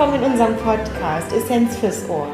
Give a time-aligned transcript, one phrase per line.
[0.00, 2.28] willkommen in unserem Podcast Essenz fürs Ohr.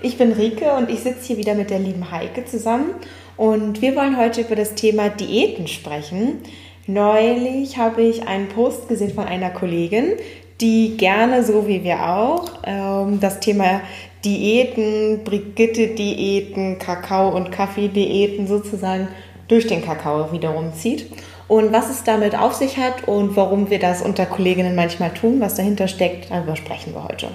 [0.00, 2.94] Ich bin Rike und ich sitze hier wieder mit der lieben Heike zusammen
[3.36, 6.38] und wir wollen heute über das Thema Diäten sprechen.
[6.86, 10.14] Neulich habe ich einen Post gesehen von einer Kollegin,
[10.62, 13.82] die gerne, so wie wir auch, ähm, das Thema
[14.24, 19.08] Diäten, Brigitte-Diäten, Kakao- und Kaffee-Diäten sozusagen
[19.46, 21.04] durch den Kakao wiederum zieht.
[21.50, 25.40] Und was es damit auf sich hat und warum wir das unter Kolleginnen manchmal tun,
[25.40, 27.26] was dahinter steckt, darüber sprechen wir heute.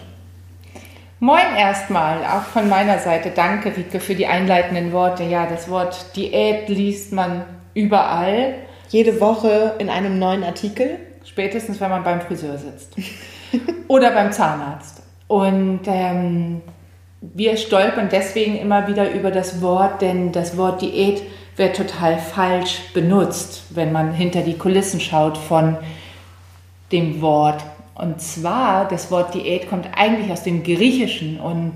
[1.19, 3.31] Moin erstmal, auch von meiner Seite.
[3.35, 5.23] Danke, Rike, für die einleitenden Worte.
[5.25, 8.53] Ja, das Wort Diät liest man überall.
[8.87, 10.91] Jede Woche in einem neuen Artikel.
[11.25, 12.95] Spätestens, wenn man beim Friseur sitzt.
[13.89, 15.03] Oder beim Zahnarzt.
[15.27, 16.61] Und ähm,
[17.20, 21.21] wir stolpern deswegen immer wieder über das Wort, denn das Wort Diät
[21.55, 25.77] wird total falsch benutzt, wenn man hinter die Kulissen schaut von
[26.91, 27.63] dem Wort.
[27.95, 31.73] Und zwar, das Wort Diät kommt eigentlich aus dem Griechischen und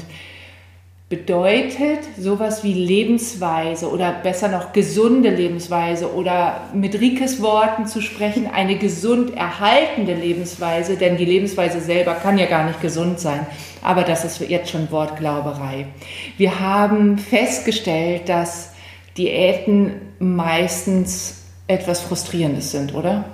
[1.07, 8.45] bedeutet sowas wie Lebensweise oder besser noch gesunde Lebensweise oder mit Rikes Worten zu sprechen,
[8.45, 13.47] eine gesund erhaltende Lebensweise, denn die Lebensweise selber kann ja gar nicht gesund sein.
[13.81, 15.87] Aber das ist jetzt schon Wortglauberei.
[16.37, 18.73] Wir haben festgestellt, dass
[19.17, 23.25] Diäten meistens etwas Frustrierendes sind, oder?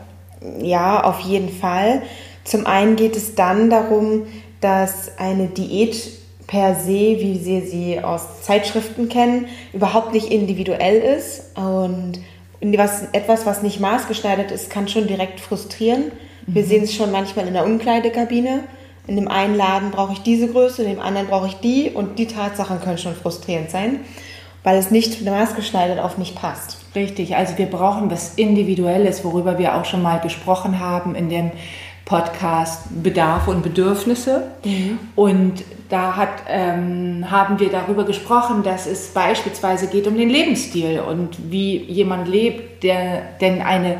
[0.59, 2.01] Ja, auf jeden Fall.
[2.43, 4.23] Zum einen geht es dann darum,
[4.61, 5.95] dass eine Diät
[6.47, 11.55] per se, wie wir sie aus Zeitschriften kennen, überhaupt nicht individuell ist.
[11.55, 12.19] Und
[12.61, 16.11] was, etwas, was nicht maßgeschneidert ist, kann schon direkt frustrieren.
[16.45, 16.67] Wir mhm.
[16.67, 18.63] sehen es schon manchmal in der Umkleidekabine.
[19.07, 22.17] In dem einen Laden brauche ich diese Größe, in dem anderen brauche ich die und
[22.17, 23.99] die Tatsachen können schon frustrierend sein,
[24.65, 26.77] weil es nicht maßgeschneidert auf mich passt.
[26.95, 31.51] Richtig, also wir brauchen was Individuelles, worüber wir auch schon mal gesprochen haben in dem
[32.03, 34.51] Podcast Bedarfe und Bedürfnisse.
[34.63, 34.99] Mhm.
[35.15, 40.99] Und da hat, ähm, haben wir darüber gesprochen, dass es beispielsweise geht um den Lebensstil
[40.99, 43.99] und wie jemand lebt, der denn eine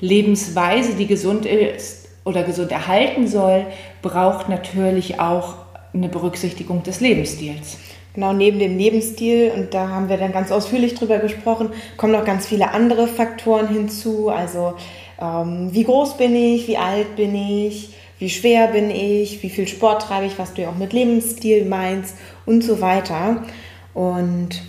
[0.00, 3.66] Lebensweise, die gesund ist oder gesund erhalten soll,
[4.00, 5.56] braucht natürlich auch
[5.92, 7.76] eine Berücksichtigung des Lebensstils.
[8.16, 11.68] Genau, neben dem Lebensstil, und da haben wir dann ganz ausführlich drüber gesprochen,
[11.98, 14.30] kommen noch ganz viele andere Faktoren hinzu.
[14.30, 14.72] Also
[15.20, 19.68] ähm, wie groß bin ich, wie alt bin ich, wie schwer bin ich, wie viel
[19.68, 22.16] Sport treibe ich, was du ja auch mit Lebensstil meinst
[22.46, 23.44] und so weiter.
[23.92, 24.62] Und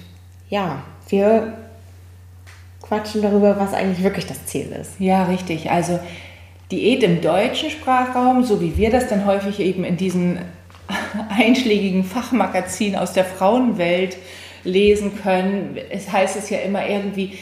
[0.50, 1.53] ja, wir
[2.81, 5.00] quatschen darüber, was eigentlich wirklich das Ziel ist.
[5.00, 5.72] Ja, richtig.
[5.72, 6.02] Also
[6.69, 10.40] Diät im deutschen Sprachraum, so wie wir das dann häufig eben in diesen
[11.29, 14.17] einschlägigen Fachmagazinen aus der Frauenwelt
[14.63, 17.38] lesen können, es heißt es ja immer irgendwie,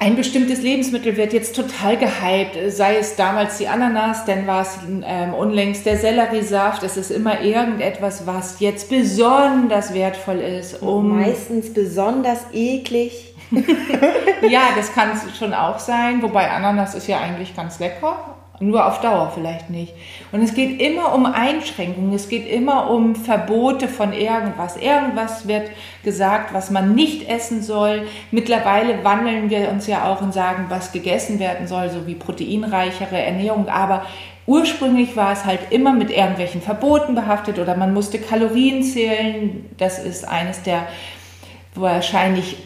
[0.00, 4.78] ein bestimmtes Lebensmittel wird jetzt total gehypt, sei es damals die Ananas, dann war es
[5.04, 6.84] ähm, unlängst der Selleriesaft.
[6.84, 10.82] Es ist immer irgendetwas, was jetzt besonders wertvoll ist.
[10.82, 13.34] Um Meistens besonders eklig.
[14.48, 18.37] ja, das kann es schon auch sein, wobei Ananas ist ja eigentlich ganz lecker.
[18.60, 19.94] Nur auf Dauer vielleicht nicht.
[20.32, 24.76] Und es geht immer um Einschränkungen, es geht immer um Verbote von irgendwas.
[24.76, 25.70] Irgendwas wird
[26.02, 28.06] gesagt, was man nicht essen soll.
[28.32, 33.18] Mittlerweile wandeln wir uns ja auch und sagen, was gegessen werden soll, so wie proteinreichere
[33.18, 33.68] Ernährung.
[33.68, 34.06] Aber
[34.46, 39.66] ursprünglich war es halt immer mit irgendwelchen Verboten behaftet oder man musste Kalorien zählen.
[39.76, 40.88] Das ist eines der
[41.76, 42.56] wahrscheinlich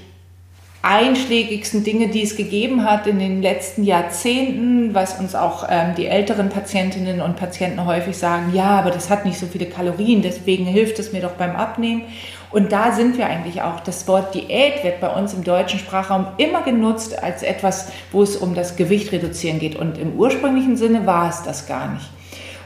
[0.82, 6.06] einschlägigsten Dinge, die es gegeben hat in den letzten Jahrzehnten, was uns auch ähm, die
[6.06, 10.64] älteren Patientinnen und Patienten häufig sagen, ja, aber das hat nicht so viele Kalorien, deswegen
[10.64, 12.02] hilft es mir doch beim Abnehmen.
[12.50, 13.80] Und da sind wir eigentlich auch.
[13.80, 18.36] Das Wort Diät wird bei uns im deutschen Sprachraum immer genutzt als etwas, wo es
[18.36, 19.76] um das Gewicht reduzieren geht.
[19.76, 22.10] Und im ursprünglichen Sinne war es das gar nicht.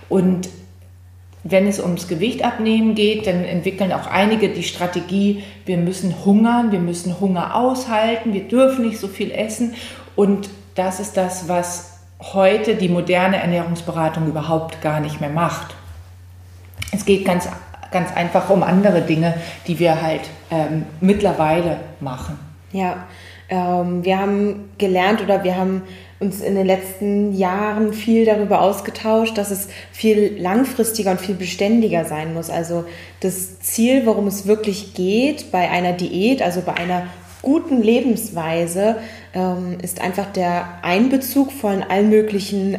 [0.09, 0.49] Und
[1.51, 6.73] wenn es ums Gewicht abnehmen geht, dann entwickeln auch einige die Strategie, wir müssen hungern,
[6.73, 9.75] wir müssen Hunger aushalten, wir dürfen nicht so viel essen.
[10.17, 15.75] Und das ist das, was heute die moderne Ernährungsberatung überhaupt gar nicht mehr macht.
[16.93, 17.49] Es geht ganz,
[17.93, 19.35] ganz einfach um andere Dinge,
[19.67, 22.39] die wir halt ähm, mittlerweile machen.
[22.73, 23.05] Ja,
[23.49, 25.83] ähm, wir haben gelernt oder wir haben
[26.19, 32.05] uns in den letzten Jahren viel darüber ausgetauscht, dass es viel langfristiger und viel beständiger
[32.05, 32.49] sein muss.
[32.49, 32.85] Also
[33.21, 37.07] das Ziel, worum es wirklich geht bei einer Diät, also bei einer
[37.43, 38.97] guten Lebensweise,
[39.35, 42.79] ähm, ist einfach der Einbezug von allen möglichen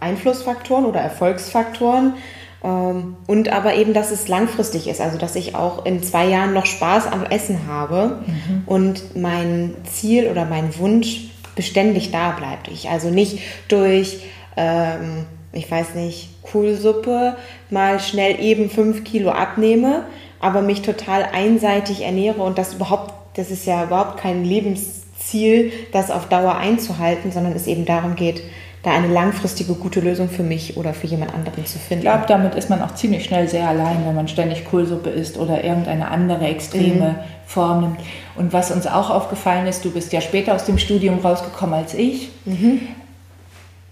[0.00, 2.14] Einflussfaktoren oder Erfolgsfaktoren.
[2.62, 6.54] Ähm, und aber eben, dass es langfristig ist, also dass ich auch in zwei Jahren
[6.54, 8.62] noch Spaß am Essen habe mhm.
[8.66, 12.68] und mein Ziel oder mein Wunsch beständig da bleibt.
[12.68, 14.20] Ich also nicht durch
[14.56, 15.26] ähm,
[15.56, 17.36] ich weiß nicht, Kohlsuppe
[17.70, 20.04] mal schnell eben fünf Kilo abnehme,
[20.38, 26.10] aber mich total einseitig ernähre und das überhaupt, das ist ja überhaupt kein Lebensziel, das
[26.10, 28.42] auf Dauer einzuhalten, sondern es eben darum geht,
[28.86, 32.06] da eine langfristige gute Lösung für mich oder für jemand anderen zu finden.
[32.06, 35.38] Ich glaube, damit ist man auch ziemlich schnell sehr allein, wenn man ständig Kohlsuppe isst
[35.38, 37.14] oder irgendeine andere extreme mhm.
[37.46, 37.98] Form nimmt.
[38.36, 41.94] Und was uns auch aufgefallen ist, du bist ja später aus dem Studium rausgekommen als
[41.94, 42.30] ich.
[42.44, 42.82] Mhm.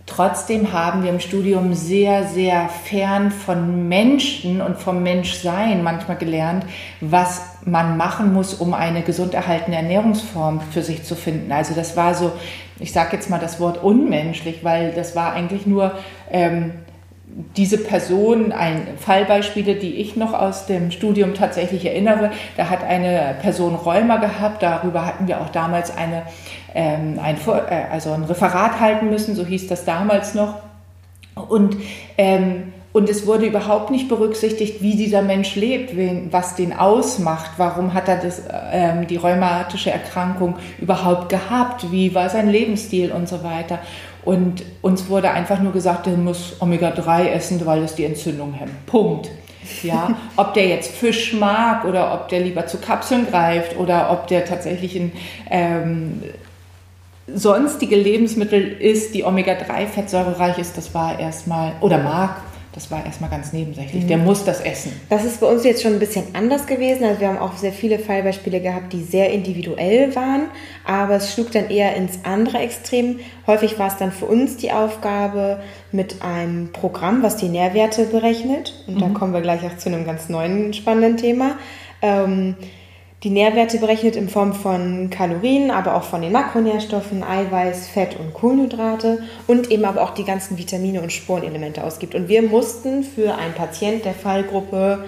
[0.06, 6.64] Trotzdem haben wir im Studium sehr, sehr fern von Menschen und vom Menschsein manchmal gelernt,
[7.00, 11.50] was man machen muss, um eine gesund erhaltene Ernährungsform für sich zu finden.
[11.50, 12.32] Also das war so,
[12.81, 15.93] ich sage jetzt mal das Wort unmenschlich, weil das war eigentlich nur
[16.31, 16.73] ähm,
[17.56, 23.37] diese Person, ein Fallbeispiele, die ich noch aus dem Studium tatsächlich erinnere, da hat eine
[23.41, 26.23] Person Rheuma gehabt, darüber hatten wir auch damals eine,
[26.75, 30.56] ähm, ein, äh, also ein Referat halten müssen, so hieß das damals noch.
[31.35, 31.77] Und
[32.17, 37.50] ähm, und es wurde überhaupt nicht berücksichtigt, wie dieser Mensch lebt, wen, was den ausmacht,
[37.56, 43.29] warum hat er das, ähm, die rheumatische Erkrankung überhaupt gehabt, wie war sein Lebensstil und
[43.29, 43.81] so weiter.
[44.25, 48.87] Und uns wurde einfach nur gesagt, er muss Omega-3 essen, weil es die Entzündung hemmt.
[48.87, 49.29] Punkt.
[49.82, 54.29] Ja, ob der jetzt Fisch mag oder ob der lieber zu Kapseln greift oder ob
[54.29, 55.11] der tatsächlich ein
[55.50, 56.23] ähm,
[57.26, 62.37] sonstige Lebensmittel ist, die Omega-3-fettsäurereich ist, das war erstmal, oder mag,
[62.75, 64.03] das war erstmal ganz nebensächlich.
[64.03, 64.09] Mhm.
[64.09, 64.93] Der muss das essen.
[65.09, 67.05] Das ist bei uns jetzt schon ein bisschen anders gewesen.
[67.05, 70.49] Also wir haben auch sehr viele Fallbeispiele gehabt, die sehr individuell waren,
[70.85, 73.21] aber es schlug dann eher ins andere Extrem.
[73.47, 75.61] Häufig war es dann für uns die Aufgabe
[75.93, 78.75] mit einem Programm, was die Nährwerte berechnet.
[78.88, 79.00] Und mhm.
[79.00, 81.53] da kommen wir gleich auch zu einem ganz neuen spannenden Thema.
[82.03, 82.56] Ähm,
[83.25, 88.35] die Nährwerte berechnet in Form von Kalorien, aber auch von den Makronährstoffen, Eiweiß, Fett und
[88.35, 92.15] Kohlenhydrate und eben aber auch die ganzen Vitamine und Spurenelemente ausgibt.
[92.15, 95.06] Und wir mussten für einen Patient der Fallgruppe,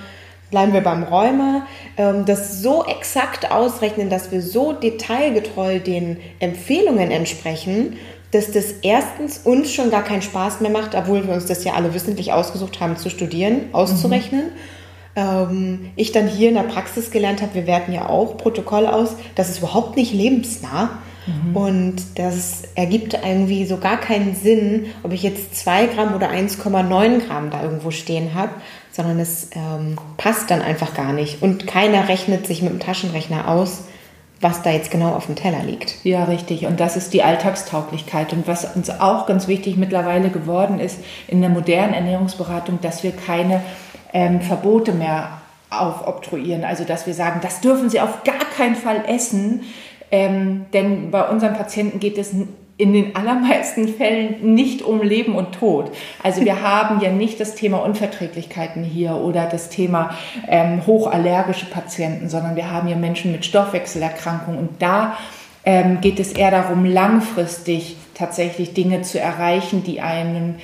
[0.51, 1.67] bleiben wir beim Rheuma,
[1.99, 7.99] ähm, das so exakt ausrechnen, dass wir so detailgetreu den Empfehlungen entsprechen,
[8.31, 11.75] dass das erstens uns schon gar keinen Spaß mehr macht, obwohl wir uns das ja
[11.75, 14.47] alle wissentlich ausgesucht haben zu studieren, auszurechnen.
[14.47, 14.76] Mhm
[15.17, 19.17] ähm, ich dann hier in der Praxis gelernt habe, wir werten ja auch Protokoll aus,
[19.35, 20.99] das ist überhaupt nicht lebensnah.
[21.27, 21.57] Mhm.
[21.57, 27.27] Und das ergibt irgendwie so gar keinen Sinn, ob ich jetzt 2 Gramm oder 1,9
[27.27, 28.53] Gramm da irgendwo stehen habe,
[28.93, 31.43] sondern es ähm, passt dann einfach gar nicht.
[31.43, 33.85] Und keiner rechnet sich mit dem Taschenrechner aus,
[34.41, 36.05] was da jetzt genau auf dem Teller liegt.
[36.05, 36.67] Ja, richtig.
[36.67, 38.33] Und das ist die Alltagstauglichkeit.
[38.33, 43.13] Und was uns auch ganz wichtig mittlerweile geworden ist in der modernen Ernährungsberatung, dass wir
[43.13, 43.63] keine
[44.17, 45.29] ähm, Verbote mehr
[45.69, 46.65] aufobtruieren.
[46.65, 49.65] Also dass wir sagen, das dürfen Sie auf gar keinen Fall essen,
[50.11, 52.33] ähm, denn bei unseren Patienten geht es
[52.79, 55.91] in den allermeisten Fällen nicht um Leben und Tod.
[56.23, 60.17] Also wir haben ja nicht das Thema Unverträglichkeiten hier oder das Thema
[60.49, 65.19] ähm, hochallergische Patienten, sondern wir haben ja Menschen mit Stoffwechselerkrankungen und da
[65.67, 70.55] ähm, geht es eher darum, langfristig tatsächlich Dinge zu erreichen, die einem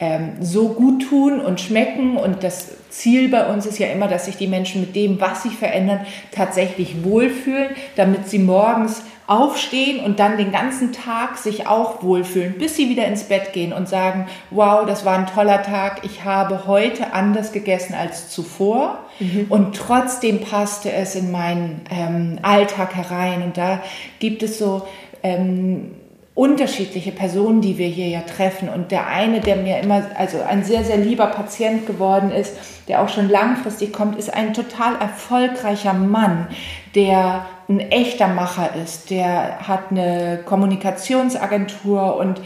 [0.00, 2.16] ähm, so gut tun und schmecken.
[2.16, 5.42] Und das Ziel bei uns ist ja immer, dass sich die Menschen mit dem, was
[5.42, 6.00] sie verändern,
[6.32, 12.76] tatsächlich wohlfühlen, damit sie morgens aufstehen und dann den ganzen Tag sich auch wohlfühlen, bis
[12.76, 16.66] sie wieder ins Bett gehen und sagen, wow, das war ein toller Tag, ich habe
[16.66, 19.44] heute anders gegessen als zuvor mhm.
[19.50, 23.42] und trotzdem passte es in meinen ähm, Alltag herein.
[23.42, 23.82] Und da
[24.18, 24.88] gibt es so
[25.22, 25.90] ähm,
[26.38, 28.68] unterschiedliche Personen, die wir hier ja treffen.
[28.68, 32.54] Und der eine, der mir immer, also ein sehr, sehr lieber Patient geworden ist,
[32.86, 36.46] der auch schon langfristig kommt, ist ein total erfolgreicher Mann,
[36.94, 39.10] der ein echter Macher ist.
[39.10, 42.40] Der hat eine Kommunikationsagentur und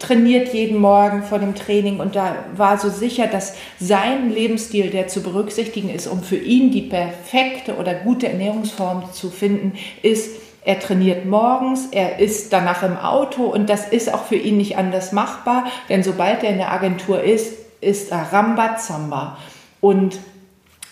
[0.00, 5.06] trainiert jeden Morgen vor dem Training und da war so sicher, dass sein Lebensstil, der
[5.06, 10.30] zu berücksichtigen ist, um für ihn die perfekte oder gute Ernährungsform zu finden, ist,
[10.64, 14.78] er trainiert morgens, er ist danach im Auto und das ist auch für ihn nicht
[14.78, 19.38] anders machbar, denn sobald er in der Agentur ist, ist er Rambazamba.
[19.80, 20.18] Und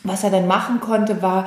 [0.02, 1.46] was er dann machen konnte, war,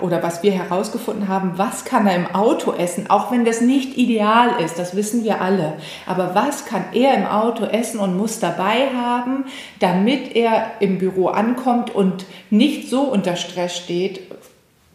[0.00, 3.98] oder was wir herausgefunden haben, was kann er im Auto essen, auch wenn das nicht
[3.98, 5.74] ideal ist, das wissen wir alle.
[6.06, 9.44] Aber was kann er im Auto essen und muss dabei haben,
[9.80, 14.20] damit er im Büro ankommt und nicht so unter Stress steht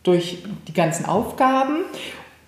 [0.03, 1.79] durch die ganzen Aufgaben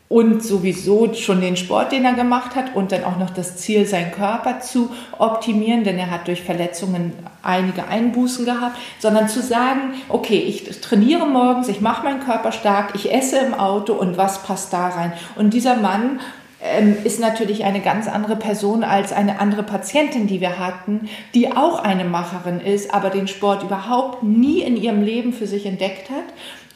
[0.09, 3.85] und sowieso schon den Sport, den er gemacht hat und dann auch noch das Ziel,
[3.85, 7.11] seinen Körper zu optimieren, denn er hat durch Verletzungen
[7.43, 12.95] einige Einbußen gehabt, sondern zu sagen, okay, ich trainiere morgens, ich mache meinen Körper stark,
[12.95, 15.11] ich esse im Auto und was passt da rein?
[15.35, 16.21] Und dieser Mann
[16.63, 21.51] ähm, ist natürlich eine ganz andere Person als eine andere Patientin, die wir hatten, die
[21.51, 26.09] auch eine Macherin ist, aber den Sport überhaupt nie in ihrem Leben für sich entdeckt
[26.09, 26.23] hat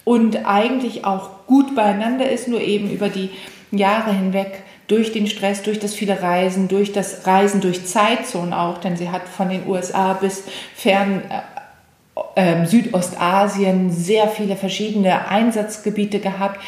[0.04, 3.30] und eigentlich auch gut beieinander ist, nur eben über die
[3.72, 8.80] Jahre hinweg durch den Stress, durch das viele Reisen, durch das Reisen durch Zeitzonen auch,
[8.80, 10.44] denn sie hat von den USA bis
[10.76, 11.22] fern
[12.36, 16.60] äh, Südostasien sehr viele verschiedene Einsatzgebiete gehabt.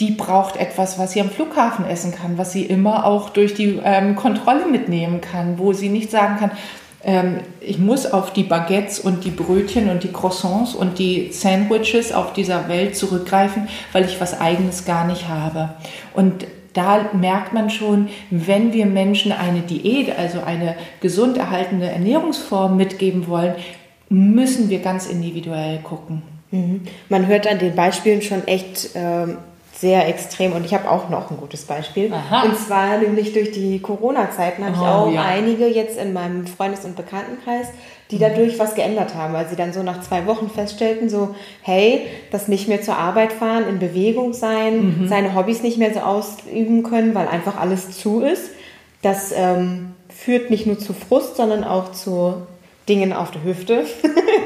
[0.00, 3.80] Die braucht etwas, was sie am Flughafen essen kann, was sie immer auch durch die
[3.82, 6.56] ähm, Kontrolle mitnehmen kann, wo sie nicht sagen kann, ähm,
[7.60, 12.32] ich muss auf die Baguettes und die Brötchen und die Croissants und die Sandwiches auf
[12.32, 15.70] dieser Welt zurückgreifen, weil ich was eigenes gar nicht habe.
[16.14, 22.76] Und da merkt man schon, wenn wir Menschen eine Diät, also eine gesund erhaltene Ernährungsform
[22.76, 23.54] mitgeben wollen,
[24.08, 26.22] müssen wir ganz individuell gucken.
[26.50, 26.82] Mhm.
[27.08, 29.38] Man hört an den Beispielen schon echt ähm,
[29.78, 32.10] sehr extrem und ich habe auch noch ein gutes Beispiel.
[32.12, 32.44] Aha.
[32.44, 35.22] Und zwar nämlich durch die Corona-Zeiten habe oh, ich auch ja.
[35.22, 37.68] einige jetzt in meinem Freundes- und Bekanntenkreis,
[38.10, 42.06] die dadurch was geändert haben, weil sie dann so nach zwei Wochen feststellten, so, hey,
[42.30, 45.08] das nicht mehr zur Arbeit fahren, in Bewegung sein, mhm.
[45.08, 48.50] seine Hobbys nicht mehr so ausüben können, weil einfach alles zu ist.
[49.02, 52.46] Das ähm, führt nicht nur zu Frust, sondern auch zu
[52.88, 53.84] Dingen auf der Hüfte,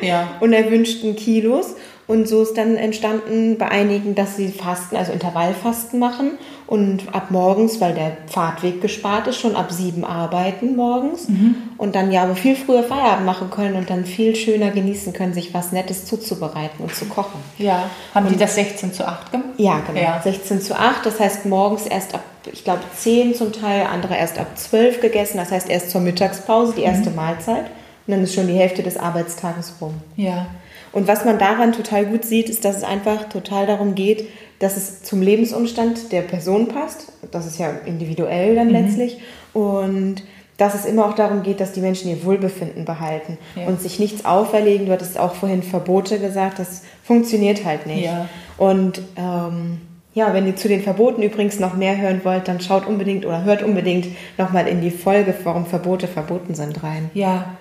[0.01, 0.29] ja.
[0.41, 1.77] unerwünschten Kilos.
[2.11, 6.33] Und so ist dann entstanden bei einigen, dass sie Fasten, also Intervallfasten machen
[6.67, 11.55] und ab morgens, weil der Fahrtweg gespart ist, schon ab sieben arbeiten morgens mhm.
[11.79, 15.35] und dann ja aber viel früher Feierabend machen können und dann viel schöner genießen können,
[15.35, 17.39] sich was Nettes zuzubereiten und zu kochen.
[17.59, 19.49] Ja, haben und, die das 16 zu 8 gemacht?
[19.59, 20.01] Ja, genau.
[20.01, 20.21] Ja.
[20.21, 24.37] 16 zu 8, das heißt morgens erst ab, ich glaube 10 zum Teil, andere erst
[24.37, 27.17] ab 12 gegessen, das heißt erst zur Mittagspause, die erste mhm.
[27.17, 27.67] Mahlzeit
[28.11, 29.95] und dann ist schon die Hälfte des Arbeitstages rum.
[30.17, 30.49] Ja.
[30.91, 34.77] Und was man daran total gut sieht, ist, dass es einfach total darum geht, dass
[34.77, 37.13] es zum Lebensumstand der Person passt.
[37.31, 38.73] Das ist ja individuell dann mhm.
[38.73, 39.19] letztlich.
[39.53, 40.25] Und
[40.57, 43.67] dass es immer auch darum geht, dass die Menschen ihr Wohlbefinden behalten ja.
[43.67, 44.87] und sich nichts auferlegen.
[44.87, 48.07] Du hattest auch vorhin Verbote gesagt, das funktioniert halt nicht.
[48.07, 48.29] Ja.
[48.59, 49.79] Und ähm,
[50.13, 53.45] ja, wenn ihr zu den Verboten übrigens noch mehr hören wollt, dann schaut unbedingt oder
[53.45, 57.11] hört unbedingt nochmal in die Folge, warum Verbote verboten sind rein.
[57.15, 57.55] Ja,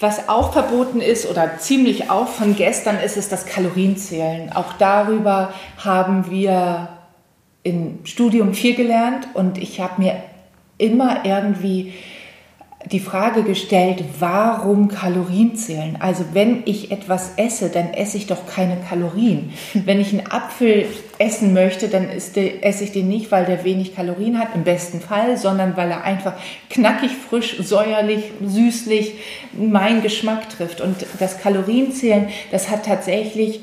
[0.00, 4.52] was auch verboten ist oder ziemlich auch von gestern ist, ist das Kalorienzählen.
[4.52, 6.88] Auch darüber haben wir
[7.64, 10.22] im Studium viel gelernt und ich habe mir
[10.78, 11.92] immer irgendwie
[12.86, 15.98] die Frage gestellt, warum Kalorien zählen?
[16.00, 19.52] Also wenn ich etwas esse, dann esse ich doch keine Kalorien.
[19.74, 20.86] Wenn ich einen Apfel
[21.18, 25.00] essen möchte, dann der, esse ich den nicht, weil der wenig Kalorien hat, im besten
[25.00, 26.34] Fall, sondern weil er einfach
[26.70, 29.14] knackig, frisch, säuerlich, süßlich
[29.52, 30.80] meinen Geschmack trifft.
[30.80, 33.60] Und das Kalorienzählen, das hat tatsächlich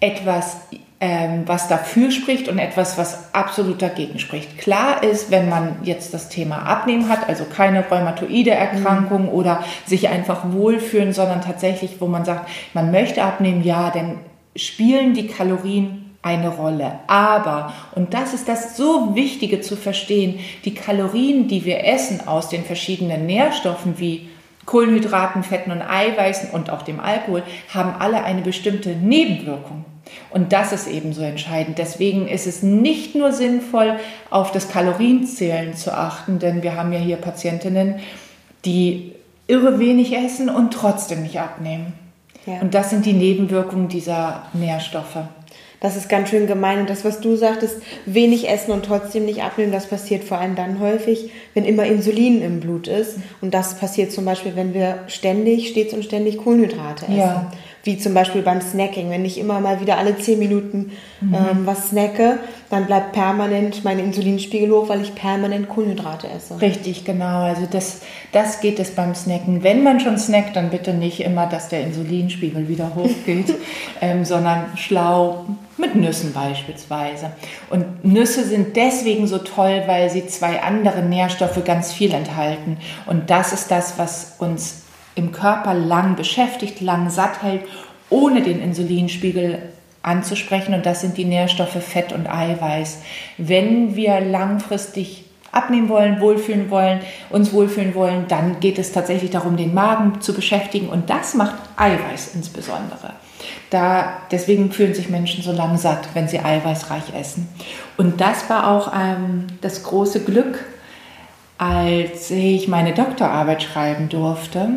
[0.00, 0.56] etwas
[1.00, 4.58] ähm, was dafür spricht und etwas, was absolut dagegen spricht.
[4.58, 9.28] Klar ist, wenn man jetzt das Thema Abnehmen hat, also keine rheumatoide Erkrankung mhm.
[9.28, 14.18] oder sich einfach wohlfühlen, sondern tatsächlich, wo man sagt, man möchte abnehmen, ja, dann
[14.56, 17.00] spielen die Kalorien eine Rolle.
[17.06, 22.48] Aber, und das ist das so Wichtige zu verstehen, die Kalorien, die wir essen aus
[22.48, 24.28] den verschiedenen Nährstoffen wie
[24.66, 27.42] Kohlenhydraten, Fetten und Eiweißen und auch dem Alkohol,
[27.72, 29.86] haben alle eine bestimmte Nebenwirkung.
[30.30, 31.78] Und das ist eben so entscheidend.
[31.78, 33.98] Deswegen ist es nicht nur sinnvoll,
[34.30, 37.96] auf das Kalorienzählen zu achten, denn wir haben ja hier Patientinnen,
[38.64, 39.12] die
[39.46, 41.94] irre wenig essen und trotzdem nicht abnehmen.
[42.46, 42.60] Ja.
[42.60, 45.18] Und das sind die Nebenwirkungen dieser Nährstoffe.
[45.80, 46.80] Das ist ganz schön gemein.
[46.80, 50.56] Und das, was du sagtest, wenig essen und trotzdem nicht abnehmen, das passiert vor allem
[50.56, 53.16] dann häufig, wenn immer Insulin im Blut ist.
[53.40, 57.18] Und das passiert zum Beispiel, wenn wir ständig, stets und ständig Kohlenhydrate essen.
[57.18, 57.52] Ja
[57.88, 59.08] wie zum Beispiel beim Snacking.
[59.08, 60.92] Wenn ich immer mal wieder alle 10 Minuten
[61.22, 61.34] mhm.
[61.34, 66.60] ähm, was snacke, dann bleibt permanent mein Insulinspiegel hoch, weil ich permanent Kohlenhydrate esse.
[66.60, 67.44] Richtig, genau.
[67.44, 68.02] Also das,
[68.32, 69.62] das geht es beim Snacken.
[69.62, 73.54] Wenn man schon snackt, dann bitte nicht immer, dass der Insulinspiegel wieder hochgeht,
[74.02, 75.46] ähm, sondern schlau
[75.78, 77.30] mit Nüssen beispielsweise.
[77.70, 82.76] Und Nüsse sind deswegen so toll, weil sie zwei andere Nährstoffe ganz viel enthalten.
[83.06, 84.82] Und das ist das, was uns
[85.18, 87.62] im Körper lang beschäftigt, lang satt hält,
[88.08, 89.58] ohne den Insulinspiegel
[90.02, 90.74] anzusprechen.
[90.74, 93.02] Und das sind die Nährstoffe Fett und Eiweiß.
[93.36, 99.56] Wenn wir langfristig abnehmen wollen, wohlfühlen wollen, uns wohlfühlen wollen, dann geht es tatsächlich darum,
[99.56, 100.88] den Magen zu beschäftigen.
[100.88, 103.14] Und das macht Eiweiß insbesondere.
[103.70, 107.48] Da, deswegen fühlen sich Menschen so lang satt, wenn sie eiweißreich essen.
[107.96, 110.64] Und das war auch ähm, das große Glück,
[111.56, 114.70] als ich meine Doktorarbeit schreiben durfte.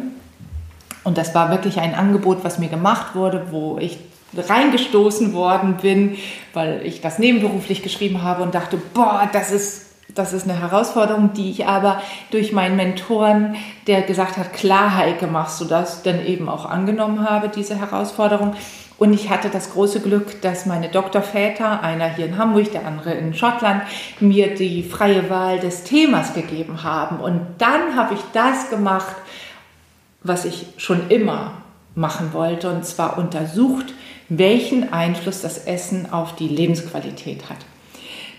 [1.04, 3.98] Und das war wirklich ein Angebot, was mir gemacht wurde, wo ich
[4.38, 6.18] reingestoßen worden bin,
[6.54, 11.32] weil ich das nebenberuflich geschrieben habe und dachte, boah, das ist Das ist eine Herausforderung,
[11.34, 13.56] die ich aber durch meinen Mentoren,
[13.88, 18.54] der gesagt hat, klar, Heike, machst du das, dann eben auch angenommen habe, diese Herausforderung.
[18.98, 23.14] Und ich hatte das große Glück, dass meine Doktorväter, einer hier in Hamburg, der andere
[23.14, 23.84] in Schottland,
[24.20, 27.22] mir die freie Wahl des Themas gegeben haben.
[27.22, 29.16] Und dann habe ich das gemacht,
[30.24, 31.62] was ich schon immer
[31.96, 33.94] machen wollte, und zwar untersucht,
[34.30, 37.58] welchen Einfluss das Essen auf die Lebensqualität hat.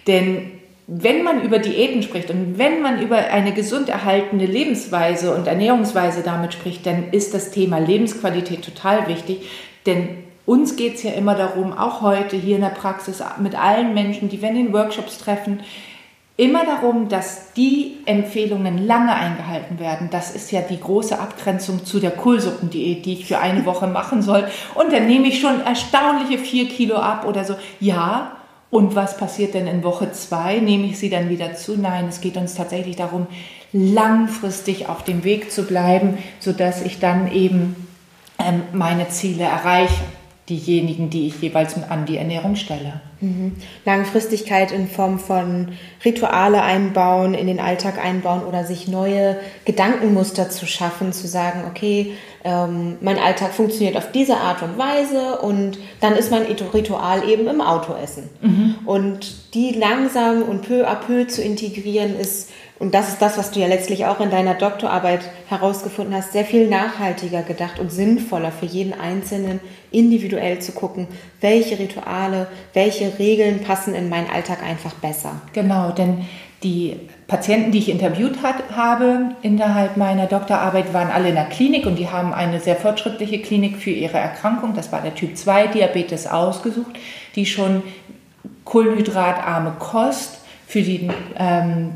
[0.06, 0.52] Denn
[0.86, 6.22] wenn man über Diäten spricht und wenn man über eine gesund erhaltene Lebensweise und Ernährungsweise
[6.22, 9.48] damit spricht, dann ist das Thema Lebensqualität total wichtig.
[9.86, 10.08] Denn
[10.44, 14.28] uns geht es ja immer darum, auch heute hier in der Praxis mit allen Menschen,
[14.28, 15.60] die wir in den Workshops treffen,
[16.36, 20.08] immer darum, dass die Empfehlungen lange eingehalten werden.
[20.10, 24.22] Das ist ja die große Abgrenzung zu der Kohlsuppendiät, die ich für eine Woche machen
[24.22, 24.44] soll.
[24.74, 27.54] Und dann nehme ich schon erstaunliche vier Kilo ab oder so.
[27.80, 28.36] Ja,
[28.70, 30.58] und was passiert denn in Woche zwei?
[30.58, 31.76] Nehme ich sie dann wieder zu?
[31.76, 33.26] Nein, es geht uns tatsächlich darum,
[33.74, 37.88] langfristig auf dem Weg zu bleiben, sodass ich dann eben
[38.38, 40.00] ähm, meine Ziele erreiche
[40.48, 43.00] diejenigen, die ich jeweils an die Ernährung stelle.
[43.20, 43.52] Mhm.
[43.84, 45.68] Langfristigkeit in Form von
[46.04, 52.14] Rituale einbauen, in den Alltag einbauen oder sich neue Gedankenmuster zu schaffen, zu sagen, okay,
[52.42, 57.46] ähm, mein Alltag funktioniert auf diese Art und Weise und dann ist mein Ritual eben
[57.46, 58.28] im Auto essen.
[58.40, 58.74] Mhm.
[58.84, 62.50] Und die langsam und peu à peu zu integrieren ist
[62.82, 66.44] und das ist das, was du ja letztlich auch in deiner Doktorarbeit herausgefunden hast, sehr
[66.44, 69.60] viel nachhaltiger gedacht und sinnvoller für jeden Einzelnen
[69.92, 71.06] individuell zu gucken,
[71.40, 75.42] welche Rituale, welche Regeln passen in meinen Alltag einfach besser.
[75.52, 76.26] Genau, denn
[76.64, 76.96] die
[77.28, 82.00] Patienten, die ich interviewt hat, habe innerhalb meiner Doktorarbeit, waren alle in der Klinik und
[82.00, 86.26] die haben eine sehr fortschrittliche Klinik für ihre Erkrankung, das war der Typ 2 Diabetes
[86.26, 86.98] ausgesucht,
[87.36, 87.84] die schon
[88.64, 91.08] kohlenhydratarme Kost für die
[91.38, 91.92] ähm,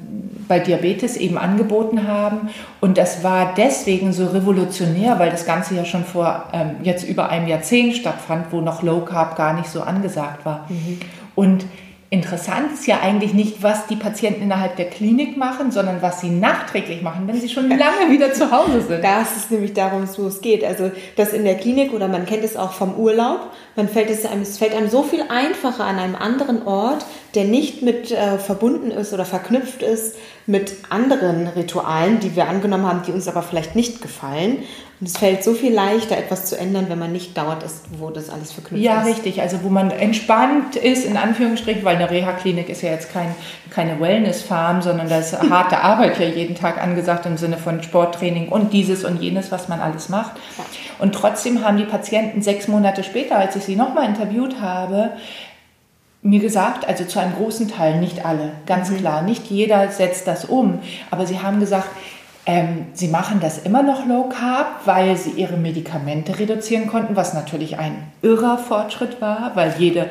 [0.48, 2.50] bei Diabetes eben angeboten haben.
[2.80, 7.28] Und das war deswegen so revolutionär, weil das Ganze ja schon vor ähm, jetzt über
[7.28, 10.66] einem Jahrzehnt stattfand, wo noch Low Carb gar nicht so angesagt war.
[10.68, 11.00] Mhm.
[11.35, 11.66] Und
[12.09, 16.30] Interessant ist ja eigentlich nicht, was die Patienten innerhalb der Klinik machen, sondern was sie
[16.30, 19.02] nachträglich machen, wenn sie schon lange wieder zu Hause sind.
[19.02, 20.64] Das ist nämlich darum, wo es geht.
[20.64, 23.50] Also das in der Klinik oder man kennt es auch vom Urlaub.
[23.76, 27.44] Man fällt es, einem, es fällt einem so viel einfacher an einem anderen Ort, der
[27.44, 33.02] nicht mit äh, verbunden ist oder verknüpft ist mit anderen Ritualen, die wir angenommen haben,
[33.06, 34.58] die uns aber vielleicht nicht gefallen.
[34.98, 38.08] Und es fällt so viel leichter, etwas zu ändern, wenn man nicht dauert ist, wo
[38.08, 39.06] das alles verknüpft ja, ist.
[39.06, 39.42] Ja, richtig.
[39.42, 43.34] Also wo man entspannt ist, in Anführungsstrichen, weil eine Reha-Klinik ist ja jetzt kein,
[43.68, 48.48] keine Wellness-Farm, sondern da ist harte Arbeit ja jeden Tag angesagt im Sinne von Sporttraining
[48.48, 50.36] und dieses und jenes, was man alles macht.
[50.56, 50.64] Ja.
[50.98, 55.12] Und trotzdem haben die Patienten sechs Monate später, als ich sie nochmal interviewt habe,
[56.22, 58.98] mir gesagt, also zu einem großen Teil, nicht alle, ganz mhm.
[58.98, 61.88] klar, nicht jeder setzt das um, aber sie haben gesagt,
[62.46, 67.35] ähm, sie machen das immer noch Low Carb, weil sie ihre Medikamente reduzieren konnten, was
[67.35, 70.11] natürlich ein irrer Fortschritt war, weil jede,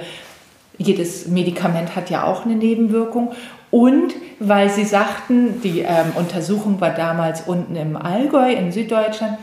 [0.78, 3.32] jedes Medikament hat ja auch eine Nebenwirkung.
[3.72, 9.38] Und weil sie sagten, die ähm, Untersuchung war damals unten im Allgäu in Süddeutschland,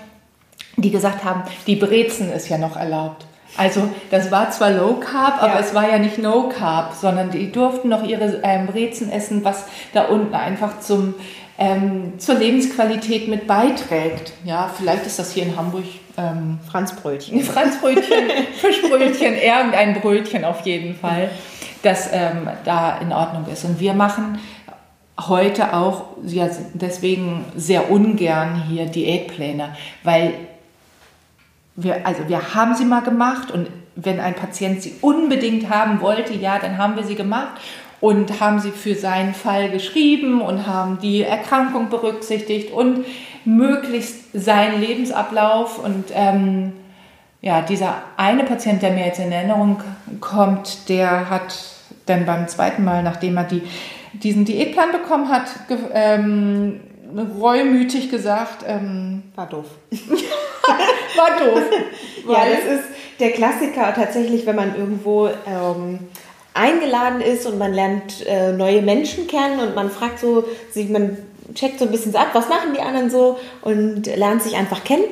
[0.77, 3.27] die gesagt haben, die Brezen ist ja noch erlaubt.
[3.57, 5.61] Also das war zwar Low Carb, aber ja.
[5.61, 9.65] es war ja nicht No Carb, sondern die durften noch ihre ähm, Brezen essen, was
[9.93, 11.15] da unten einfach zum
[11.59, 14.33] ähm, zur Lebensqualität mit beiträgt.
[14.45, 15.85] Ja, vielleicht ist das hier in Hamburg
[16.17, 17.41] ähm, Franzbrötchen.
[17.43, 21.31] Franzbrötchen, Fischbrötchen, irgendein Brötchen auf jeden Fall,
[21.83, 23.65] das ähm, da in Ordnung ist.
[23.65, 24.39] Und wir machen
[25.21, 30.35] heute auch ja, deswegen sehr ungern hier Diätpläne, weil
[31.77, 36.35] wir, also wir haben sie mal gemacht und wenn ein Patient sie unbedingt haben wollte,
[36.35, 37.61] ja, dann haben wir sie gemacht
[38.01, 43.05] und haben sie für seinen Fall geschrieben und haben die Erkrankung berücksichtigt und
[43.45, 45.79] möglichst seinen Lebensablauf.
[45.79, 46.73] Und ähm,
[47.41, 49.81] ja, dieser eine Patient, der mir jetzt in Erinnerung
[50.21, 51.55] kommt, der hat
[52.07, 53.63] dann beim zweiten Mal, nachdem er die,
[54.15, 55.51] diesen Diätplan bekommen hat,
[55.93, 56.81] ähm,
[57.41, 59.67] reumütig gesagt, ähm, war doof.
[61.17, 61.63] war doof.
[62.29, 62.85] ja, das ist
[63.21, 66.01] der Klassiker tatsächlich, wenn man irgendwo ähm,
[66.55, 70.45] eingeladen ist und man lernt äh, neue Menschen kennen und man fragt so,
[70.91, 71.17] man
[71.55, 74.85] checkt so ein bisschen so ab, was machen die anderen so und lernt sich einfach
[74.85, 75.05] kennen.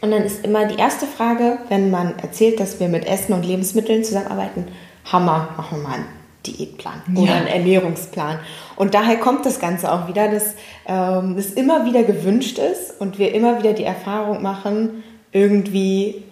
[0.00, 3.46] Und dann ist immer die erste Frage, wenn man erzählt, dass wir mit Essen und
[3.46, 4.66] Lebensmitteln zusammenarbeiten,
[5.04, 6.06] Hammer, machen wir mal einen
[6.44, 7.36] Diätplan oder ja.
[7.36, 8.40] einen Ernährungsplan.
[8.74, 10.54] Und daher kommt das Ganze auch wieder, dass
[10.86, 16.22] ähm, es immer wieder gewünscht ist und wir immer wieder die Erfahrung machen, irgendwie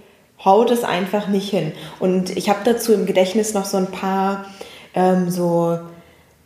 [0.45, 1.73] haut es einfach nicht hin.
[1.99, 4.47] Und ich habe dazu im Gedächtnis noch so ein paar
[4.95, 5.79] ähm, so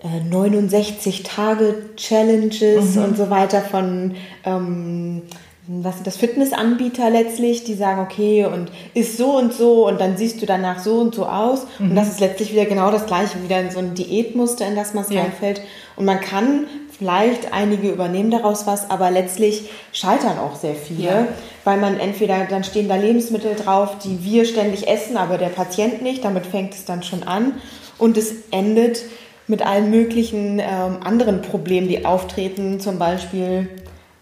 [0.02, 3.04] 69 Tage Challenges mhm.
[3.04, 4.14] und so weiter von
[4.44, 5.22] ähm,
[5.66, 10.42] was das Fitnessanbieter letztlich, die sagen, okay, und ist so und so und dann siehst
[10.42, 11.66] du danach so und so aus.
[11.78, 11.90] Mhm.
[11.90, 15.10] Und das ist letztlich wieder genau das gleiche, wieder so ein Diätmuster, in das man
[15.10, 15.22] ja.
[15.22, 15.62] reinfällt.
[15.96, 21.26] Und man kann vielleicht einige übernehmen daraus was, aber letztlich scheitern auch sehr viele, ja.
[21.64, 26.02] weil man entweder, dann stehen da Lebensmittel drauf, die wir ständig essen, aber der Patient
[26.02, 27.54] nicht, damit fängt es dann schon an.
[27.98, 29.02] Und es endet
[29.46, 33.68] mit allen möglichen ähm, anderen Problemen, die auftreten, zum Beispiel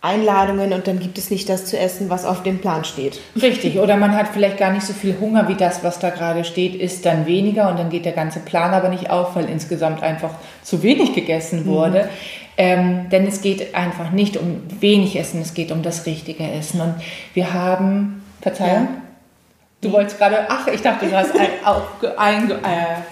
[0.03, 3.21] Einladungen und dann gibt es nicht das zu essen, was auf dem Plan steht.
[3.41, 6.43] Richtig, oder man hat vielleicht gar nicht so viel Hunger wie das, was da gerade
[6.43, 10.03] steht, isst dann weniger und dann geht der ganze Plan aber nicht auf, weil insgesamt
[10.03, 10.31] einfach
[10.65, 11.67] zu wenig gegessen mhm.
[11.67, 12.03] wurde.
[12.03, 12.42] Mhm.
[12.57, 16.81] Ähm, denn es geht einfach nicht um wenig Essen, es geht um das richtige Essen.
[16.81, 16.95] Und
[17.35, 18.89] wir haben, Verzeihung?
[18.89, 19.03] Ja.
[19.81, 21.49] Du wolltest gerade, ach, ich dachte, du hast ein,
[22.17, 22.55] ein, äh,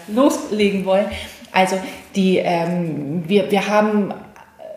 [0.06, 1.06] loslegen wollen.
[1.52, 1.76] Also
[2.14, 4.14] die, ähm, wir, wir haben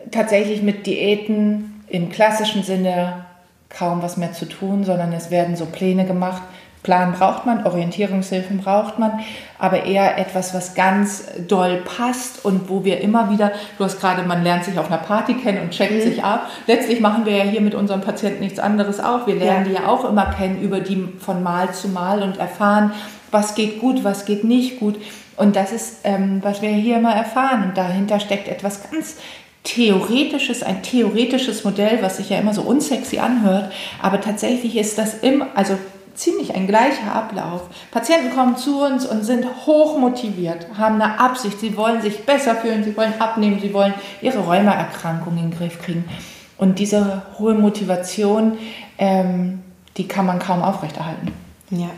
[0.10, 3.26] tatsächlich mit Diäten im klassischen Sinne
[3.70, 6.42] kaum was mehr zu tun, sondern es werden so Pläne gemacht.
[6.84, 9.22] Plan braucht man, Orientierungshilfen braucht man,
[9.58, 14.24] aber eher etwas, was ganz doll passt und wo wir immer wieder, du hast gerade,
[14.24, 16.02] man lernt sich auf einer Party kennen und checkt mhm.
[16.02, 16.50] sich ab.
[16.68, 19.26] Letztlich machen wir ja hier mit unserem Patienten nichts anderes auch.
[19.26, 19.80] Wir lernen ja.
[19.80, 22.92] die ja auch immer kennen über die von Mal zu Mal und erfahren,
[23.32, 24.98] was geht gut, was geht nicht gut.
[25.38, 27.64] Und das ist, ähm, was wir hier immer erfahren.
[27.64, 29.16] Und dahinter steckt etwas ganz
[29.64, 35.20] theoretisches, ein theoretisches Modell, was sich ja immer so unsexy anhört, aber tatsächlich ist das
[35.20, 35.78] immer, also
[36.16, 37.64] ziemlich ein gleicher Ablauf.
[37.92, 42.56] Patienten kommen zu uns und sind hoch motiviert, haben eine Absicht, sie wollen sich besser
[42.56, 46.06] fühlen, sie wollen abnehmen, sie wollen ihre Rheumaerkrankung in den Griff kriegen.
[46.58, 48.58] Und diese hohe Motivation,
[48.98, 49.64] ähm,
[49.98, 51.34] die kann man kaum aufrechterhalten.
[51.70, 51.90] Ja,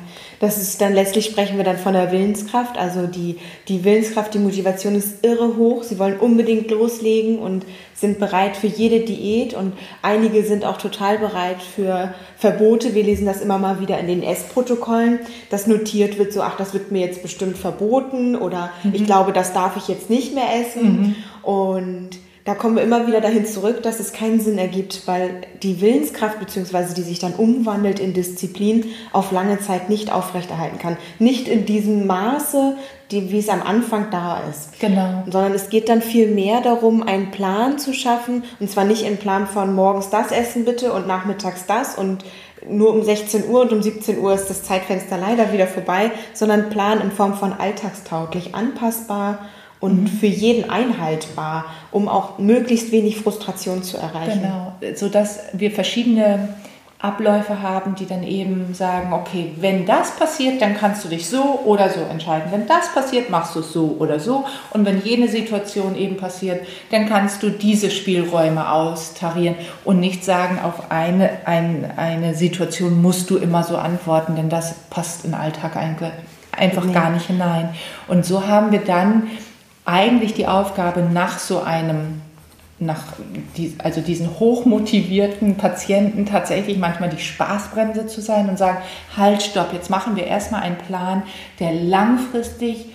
[0.45, 2.77] das ist dann letztlich sprechen wir dann von der Willenskraft.
[2.77, 5.83] Also die, die Willenskraft, die Motivation ist irre hoch.
[5.83, 9.55] Sie wollen unbedingt loslegen und sind bereit für jede Diät.
[9.55, 12.93] Und einige sind auch total bereit für Verbote.
[12.93, 16.73] Wir lesen das immer mal wieder in den Essprotokollen, dass notiert wird, so, ach, das
[16.73, 18.93] wird mir jetzt bestimmt verboten oder mhm.
[18.93, 21.01] ich glaube, das darf ich jetzt nicht mehr essen.
[21.01, 21.15] Mhm.
[21.41, 22.09] Und
[22.45, 26.39] da kommen wir immer wieder dahin zurück, dass es keinen Sinn ergibt, weil die Willenskraft
[26.39, 30.97] beziehungsweise die sich dann umwandelt in Disziplin auf lange Zeit nicht aufrechterhalten kann.
[31.17, 32.77] Nicht in diesem Maße,
[33.09, 34.79] die, wie es am Anfang da ist.
[34.79, 35.23] Genau.
[35.25, 39.17] Sondern es geht dann viel mehr darum, einen Plan zu schaffen und zwar nicht im
[39.17, 42.23] Plan von morgens das essen bitte und nachmittags das und
[42.67, 46.69] nur um 16 Uhr und um 17 Uhr ist das Zeitfenster leider wieder vorbei, sondern
[46.69, 49.39] Plan in Form von alltagstauglich, anpassbar
[49.85, 50.07] und mhm.
[50.07, 54.41] für jeden einhaltbar, um auch möglichst wenig Frustration zu erreichen.
[54.41, 56.49] Genau, sodass wir verschiedene
[56.97, 61.59] Abläufe haben, die dann eben sagen, okay, wenn das passiert, dann kannst du dich so
[61.65, 62.51] oder so entscheiden.
[62.51, 64.45] Wenn das passiert, machst du es so oder so.
[64.71, 70.57] Und wenn jene Situation eben passiert, dann kannst du diese Spielräume austarieren und nicht sagen,
[70.63, 75.75] auf eine, ein, eine Situation musst du immer so antworten, denn das passt in Alltag
[75.75, 76.93] einfach nee.
[76.93, 77.69] gar nicht hinein.
[78.07, 79.27] Und so haben wir dann
[79.85, 82.21] eigentlich die Aufgabe nach so einem,
[82.79, 83.03] nach
[83.55, 88.79] die, also diesen hochmotivierten Patienten tatsächlich manchmal die Spaßbremse zu sein und sagen,
[89.15, 91.23] halt, stopp, jetzt machen wir erstmal einen Plan,
[91.59, 92.87] der langfristig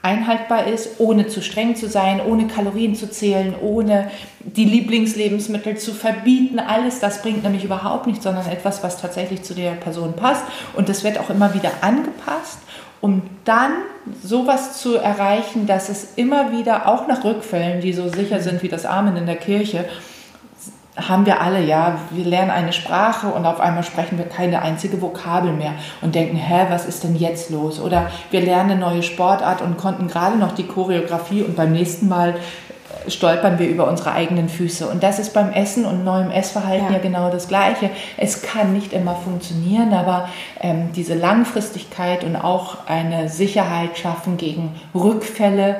[0.00, 5.92] einhaltbar ist, ohne zu streng zu sein, ohne Kalorien zu zählen, ohne die Lieblingslebensmittel zu
[5.92, 6.60] verbieten.
[6.60, 10.44] Alles das bringt nämlich überhaupt nichts, sondern etwas, was tatsächlich zu der Person passt.
[10.74, 12.58] Und das wird auch immer wieder angepasst
[13.00, 13.72] um dann
[14.22, 18.68] sowas zu erreichen, dass es immer wieder, auch nach Rückfällen, die so sicher sind wie
[18.68, 19.84] das Amen in der Kirche,
[20.96, 25.00] haben wir alle, ja, wir lernen eine Sprache und auf einmal sprechen wir keine einzige
[25.00, 27.80] Vokabel mehr und denken, hä, was ist denn jetzt los?
[27.80, 32.08] Oder wir lernen eine neue Sportart und konnten gerade noch die Choreografie und beim nächsten
[32.08, 32.34] Mal
[33.10, 34.88] stolpern wir über unsere eigenen Füße.
[34.88, 37.90] Und das ist beim Essen und neuem Essverhalten ja, ja genau das Gleiche.
[38.16, 40.28] Es kann nicht immer funktionieren, aber
[40.60, 45.76] ähm, diese Langfristigkeit und auch eine Sicherheit schaffen gegen Rückfälle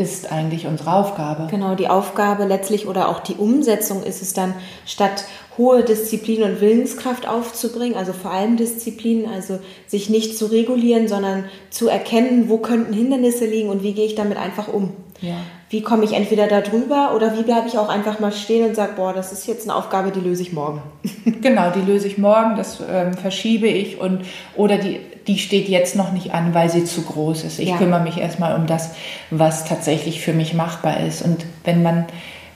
[0.00, 1.48] ist eigentlich unsere Aufgabe.
[1.50, 4.54] Genau, die Aufgabe letztlich oder auch die Umsetzung ist es dann,
[4.86, 5.24] statt
[5.58, 11.44] hohe Disziplin und Willenskraft aufzubringen, also vor allem Disziplin, also sich nicht zu regulieren, sondern
[11.68, 14.94] zu erkennen, wo könnten Hindernisse liegen und wie gehe ich damit einfach um.
[15.20, 15.36] Ja.
[15.70, 18.74] Wie komme ich entweder da drüber oder wie bleibe ich auch einfach mal stehen und
[18.74, 20.82] sage, boah, das ist jetzt eine Aufgabe, die löse ich morgen.
[21.40, 24.22] genau, die löse ich morgen, das ähm, verschiebe ich und
[24.56, 27.60] oder die, die steht jetzt noch nicht an, weil sie zu groß ist.
[27.60, 27.76] Ich ja.
[27.76, 28.90] kümmere mich erstmal um das,
[29.30, 31.22] was tatsächlich für mich machbar ist.
[31.22, 32.06] Und wenn man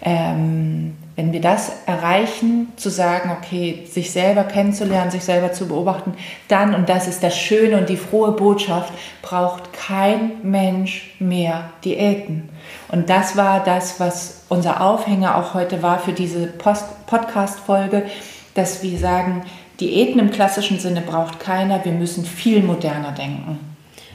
[0.02, 6.14] ähm, Wenn wir das erreichen, zu sagen, okay, sich selber kennenzulernen, sich selber zu beobachten,
[6.48, 12.48] dann, und das ist das Schöne und die frohe Botschaft, braucht kein Mensch mehr Diäten.
[12.94, 18.04] Und das war das, was unser Aufhänger auch heute war für diese Podcast-Folge,
[18.54, 19.42] dass wir sagen,
[19.80, 23.58] Diäten im klassischen Sinne braucht keiner, wir müssen viel moderner denken.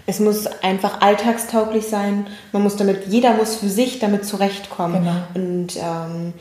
[0.06, 2.28] Es muss einfach alltagstauglich sein.
[2.54, 5.04] Man muss damit, jeder muss für sich damit zurechtkommen.
[5.04, 5.18] Genau.
[5.36, 6.34] Und ähm,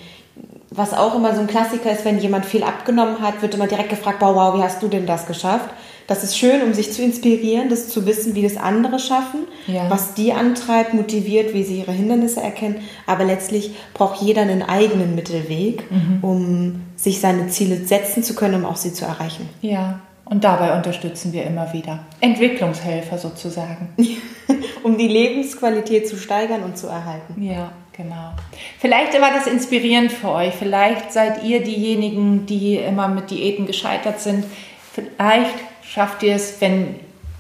[0.71, 3.91] was auch immer so ein Klassiker ist, wenn jemand viel abgenommen hat, wird immer direkt
[3.91, 5.71] gefragt, wow, wow, wie hast du denn das geschafft?
[6.09, 9.91] Das ist schön, um sich zu inspirieren, das zu wissen, wie das andere schaffen, ja.
[9.91, 12.81] was die antreibt, motiviert, wie sie ihre Hindernisse erkennen.
[13.07, 16.19] Aber letztlich braucht jeder einen eigenen Mittelweg, mhm.
[16.23, 19.51] um sich seine Ziele setzen zu können, um auch sie zu erreichen.
[19.61, 22.01] Ja, und dabei unterstützen wir immer wieder.
[22.21, 23.91] Entwicklungshelfer sozusagen.
[24.83, 27.43] um die Lebensqualität zu steigern und zu erhalten.
[27.43, 28.33] Ja, genau.
[28.79, 30.55] Vielleicht war das inspirierend für euch.
[30.55, 34.45] Vielleicht seid ihr diejenigen, die immer mit Diäten gescheitert sind.
[34.93, 35.55] Vielleicht
[35.93, 36.97] schafft ihr es, wenn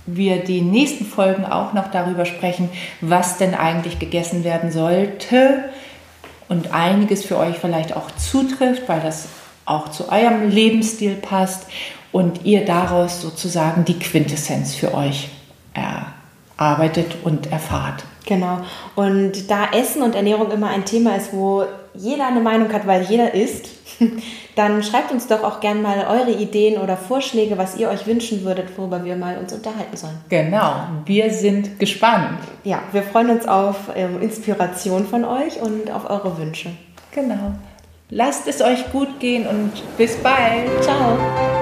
[0.06, 5.64] wir die nächsten Folgen auch noch darüber sprechen, was denn eigentlich gegessen werden sollte
[6.48, 9.28] und einiges für euch vielleicht auch zutrifft, weil das
[9.66, 11.66] auch zu eurem Lebensstil passt
[12.10, 15.28] und ihr daraus sozusagen die Quintessenz für euch
[15.74, 18.04] erarbeitet und erfahrt.
[18.24, 18.60] Genau.
[18.94, 23.02] Und da Essen und Ernährung immer ein Thema ist, wo jeder eine Meinung hat, weil
[23.02, 23.77] jeder isst,
[24.56, 28.44] dann schreibt uns doch auch gerne mal eure Ideen oder Vorschläge, was ihr euch wünschen
[28.44, 30.18] würdet, worüber wir mal uns unterhalten sollen.
[30.28, 32.38] Genau, wir sind gespannt.
[32.64, 36.70] Ja, wir freuen uns auf ähm, Inspiration von euch und auf eure Wünsche.
[37.12, 37.52] Genau.
[38.10, 40.82] Lasst es euch gut gehen und bis bald.
[40.82, 41.57] Ciao.